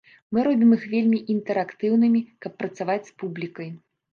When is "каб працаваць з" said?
2.47-3.17